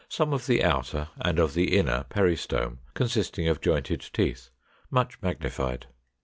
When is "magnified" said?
5.21-5.85